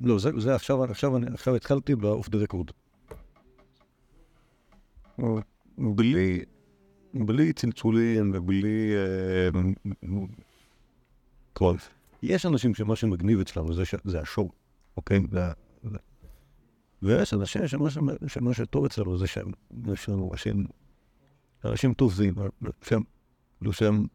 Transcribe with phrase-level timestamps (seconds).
[0.00, 2.70] לא, זה, זה עכשיו, עכשיו, עכשיו התחלתי באוף דה רקורד.
[5.78, 6.44] בלי,
[7.14, 8.92] בלי צלצולים ובלי...
[8.96, 9.60] אה,
[11.52, 11.76] כל.
[12.22, 14.50] יש אנשים שמה שמגניב אצלם זה, זה השואו,
[14.96, 15.20] אוקיי?
[17.02, 17.90] ויש אנשים שמה,
[18.26, 19.52] שמה שטוב אצלנו זה שהם,
[20.30, 20.66] אנשים,
[21.64, 22.34] אנשים טובים,
[22.82, 23.02] שהם,
[23.58, 24.06] כאילו שהם,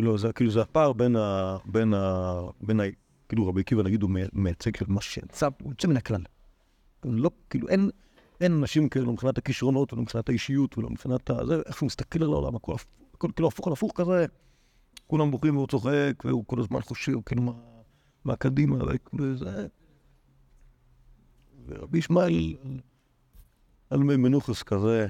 [0.00, 1.56] לא, זה כאילו זה הפער בין ה...
[1.64, 2.40] בין ה...
[2.60, 2.84] בין ה...
[3.28, 6.22] כאילו רבי עקיבא נגיד הוא מי- מייצג של מה שיצא, הוא יוצא מן הכלל.
[7.04, 7.90] לא, כאילו אין,
[8.40, 11.46] אין אנשים כאלו מבחינת הכישרונות ולא מבחינת האישיות ולא מבחינת ה...
[11.46, 12.74] זה, איך שהוא מסתכל על העולם, הכל,
[13.14, 14.26] הכל כאילו הפוך על הפוך כזה,
[15.06, 17.52] כולם בוכים והוא צוחק והוא כל הזמן חושב כאילו מה,
[18.24, 18.76] מה קדימה
[19.18, 19.66] וזה.
[21.66, 22.56] ורבי ישמעאל
[23.90, 25.06] על מי מנוחס כזה,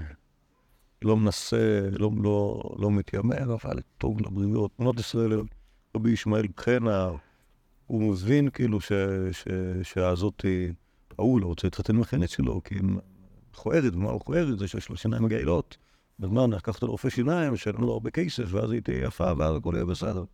[1.05, 4.71] לא מנסה, לא, לא, לא מתיימר, אבל טוב לבריאות.
[4.79, 5.43] בנות ישראל,
[5.97, 7.11] רבי ישמעאל חנה,
[7.87, 8.93] הוא מבין כאילו ש,
[9.33, 9.49] ש,
[9.83, 10.45] שהזאת,
[11.19, 12.83] ההוא לא רוצה להתחתן עם החנית שלו, כי היא
[13.53, 14.59] מכוערת, ומה מכוערת?
[14.59, 15.77] זה שיש לו שיניים מגעילות.
[16.19, 19.73] בזמן לקחת לו רופא שיניים, שאין לו הרבה כסף, ואז היא תהיה יפה, ואז הכל
[19.75, 20.25] יהיה בסדר.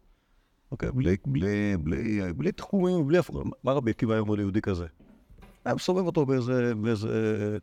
[0.72, 3.36] אוקיי, בלי, בלי, בלי, בלי תחומים, בלי הפוך.
[3.64, 4.86] מה רבי עקיבא היה אומר ליהודי כזה?
[5.64, 7.58] היה מסובב אותו באיזה, באיזה,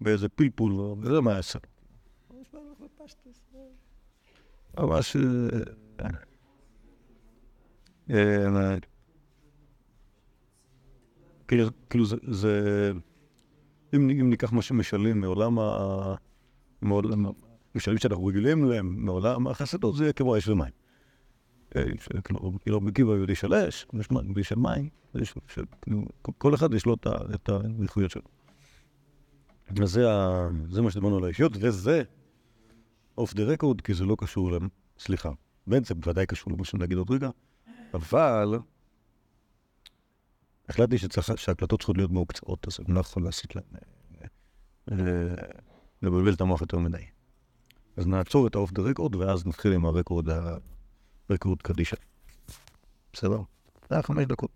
[0.00, 1.58] באיזה פלפול, וזה מה יעשה.
[4.78, 5.16] ממש...
[5.16, 6.06] אה,
[8.10, 8.76] אה,
[11.48, 12.92] כאילו, כאילו זה, זה...
[13.94, 16.14] אם, ניקח מה שמשלים מעולם ה...
[16.82, 17.24] מעולם,
[17.74, 20.72] משלים שאנחנו רגילים להם, מעולם החסדות, זה כמו אש ומים.
[21.76, 21.82] אה,
[22.24, 23.86] כאילו, כאילו, בקיבה יהודי של אש,
[24.24, 24.88] יהודי של מים,
[25.82, 26.04] כאילו,
[26.38, 26.96] כל אחד יש לו
[27.34, 28.22] את האיכויות שלו.
[29.82, 30.00] אז
[30.68, 32.02] זה מה שדיברנו על האישיות, וזה
[33.18, 35.30] off the record, כי זה לא קשור להם, סליחה,
[35.66, 37.30] בעצם בוודאי קשור למה שאני אגיד עוד רגע,
[37.94, 38.58] אבל
[40.68, 43.64] החלטתי שצריך, שההקלטות צריכות להיות מהוקצעות, אז אני לא יכול לעשות להם,
[44.92, 44.96] אה,
[46.02, 47.04] לבלבל את המוח יותר מדי.
[47.96, 50.56] אז נעצור את ה off the record, ואז נתחיל עם ה record, ה-
[51.30, 51.96] רקורד קדישה.
[53.12, 53.38] בסדר?
[53.88, 54.50] זה היה חמש דקות.